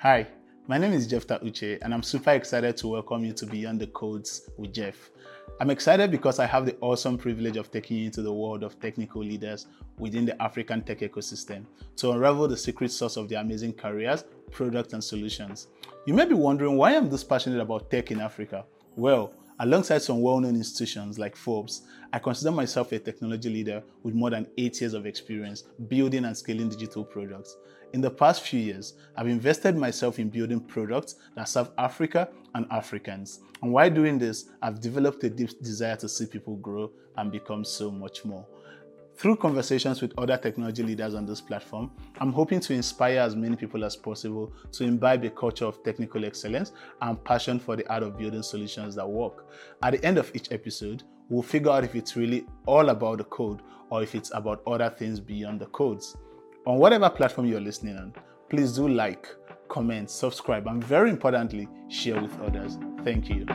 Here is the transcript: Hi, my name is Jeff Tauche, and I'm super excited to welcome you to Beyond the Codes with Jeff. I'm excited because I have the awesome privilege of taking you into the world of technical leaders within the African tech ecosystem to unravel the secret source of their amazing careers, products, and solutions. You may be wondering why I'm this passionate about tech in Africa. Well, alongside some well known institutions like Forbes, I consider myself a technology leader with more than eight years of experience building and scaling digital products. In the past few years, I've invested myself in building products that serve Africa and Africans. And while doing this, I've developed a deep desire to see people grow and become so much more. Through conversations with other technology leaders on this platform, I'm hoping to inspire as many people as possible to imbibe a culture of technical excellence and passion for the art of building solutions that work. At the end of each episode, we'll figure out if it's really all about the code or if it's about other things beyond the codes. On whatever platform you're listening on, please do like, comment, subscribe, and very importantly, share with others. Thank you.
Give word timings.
Hi, 0.00 0.26
my 0.68 0.76
name 0.76 0.92
is 0.92 1.06
Jeff 1.06 1.26
Tauche, 1.26 1.78
and 1.80 1.94
I'm 1.94 2.02
super 2.02 2.32
excited 2.32 2.76
to 2.76 2.88
welcome 2.88 3.24
you 3.24 3.32
to 3.32 3.46
Beyond 3.46 3.80
the 3.80 3.86
Codes 3.86 4.50
with 4.58 4.74
Jeff. 4.74 5.10
I'm 5.58 5.70
excited 5.70 6.10
because 6.10 6.38
I 6.38 6.44
have 6.44 6.66
the 6.66 6.76
awesome 6.82 7.16
privilege 7.16 7.56
of 7.56 7.70
taking 7.70 7.96
you 7.96 8.04
into 8.04 8.20
the 8.20 8.30
world 8.30 8.62
of 8.62 8.78
technical 8.78 9.22
leaders 9.22 9.68
within 9.98 10.26
the 10.26 10.40
African 10.40 10.82
tech 10.82 10.98
ecosystem 10.98 11.64
to 11.96 12.10
unravel 12.10 12.46
the 12.46 12.58
secret 12.58 12.92
source 12.92 13.16
of 13.16 13.30
their 13.30 13.40
amazing 13.40 13.72
careers, 13.72 14.24
products, 14.50 14.92
and 14.92 15.02
solutions. 15.02 15.68
You 16.04 16.12
may 16.12 16.26
be 16.26 16.34
wondering 16.34 16.76
why 16.76 16.94
I'm 16.94 17.08
this 17.08 17.24
passionate 17.24 17.62
about 17.62 17.90
tech 17.90 18.10
in 18.10 18.20
Africa. 18.20 18.66
Well, 18.96 19.32
alongside 19.60 20.02
some 20.02 20.20
well 20.20 20.40
known 20.40 20.56
institutions 20.56 21.18
like 21.18 21.36
Forbes, 21.36 21.82
I 22.12 22.18
consider 22.18 22.50
myself 22.50 22.92
a 22.92 22.98
technology 22.98 23.48
leader 23.48 23.82
with 24.02 24.14
more 24.14 24.30
than 24.30 24.46
eight 24.56 24.80
years 24.80 24.94
of 24.94 25.06
experience 25.06 25.62
building 25.88 26.24
and 26.24 26.36
scaling 26.36 26.68
digital 26.68 27.04
products. 27.04 27.56
In 27.92 28.00
the 28.00 28.10
past 28.10 28.42
few 28.42 28.60
years, 28.60 28.94
I've 29.16 29.28
invested 29.28 29.76
myself 29.76 30.18
in 30.18 30.28
building 30.28 30.60
products 30.60 31.16
that 31.34 31.48
serve 31.48 31.70
Africa 31.78 32.28
and 32.54 32.66
Africans. 32.70 33.40
And 33.62 33.72
while 33.72 33.90
doing 33.90 34.18
this, 34.18 34.50
I've 34.60 34.80
developed 34.80 35.24
a 35.24 35.30
deep 35.30 35.50
desire 35.62 35.96
to 35.96 36.08
see 36.08 36.26
people 36.26 36.56
grow 36.56 36.90
and 37.16 37.32
become 37.32 37.64
so 37.64 37.90
much 37.90 38.24
more. 38.24 38.46
Through 39.16 39.36
conversations 39.36 40.02
with 40.02 40.12
other 40.18 40.36
technology 40.36 40.82
leaders 40.82 41.14
on 41.14 41.24
this 41.24 41.40
platform, 41.40 41.90
I'm 42.20 42.32
hoping 42.32 42.60
to 42.60 42.74
inspire 42.74 43.20
as 43.20 43.34
many 43.34 43.56
people 43.56 43.82
as 43.82 43.96
possible 43.96 44.52
to 44.72 44.84
imbibe 44.84 45.24
a 45.24 45.30
culture 45.30 45.64
of 45.64 45.82
technical 45.82 46.26
excellence 46.26 46.72
and 47.00 47.22
passion 47.24 47.58
for 47.58 47.76
the 47.76 47.90
art 47.90 48.02
of 48.02 48.18
building 48.18 48.42
solutions 48.42 48.94
that 48.96 49.08
work. 49.08 49.46
At 49.82 49.92
the 49.92 50.04
end 50.04 50.18
of 50.18 50.30
each 50.34 50.52
episode, 50.52 51.02
we'll 51.30 51.42
figure 51.42 51.70
out 51.70 51.84
if 51.84 51.94
it's 51.94 52.14
really 52.14 52.46
all 52.66 52.90
about 52.90 53.18
the 53.18 53.24
code 53.24 53.62
or 53.88 54.02
if 54.02 54.14
it's 54.14 54.32
about 54.34 54.62
other 54.66 54.90
things 54.90 55.18
beyond 55.18 55.60
the 55.60 55.66
codes. 55.66 56.14
On 56.66 56.78
whatever 56.78 57.08
platform 57.08 57.46
you're 57.46 57.58
listening 57.58 57.96
on, 57.96 58.12
please 58.50 58.74
do 58.74 58.86
like, 58.86 59.28
comment, 59.68 60.10
subscribe, 60.10 60.66
and 60.66 60.84
very 60.84 61.08
importantly, 61.08 61.68
share 61.88 62.20
with 62.20 62.38
others. 62.40 62.76
Thank 63.02 63.30
you. 63.30 63.46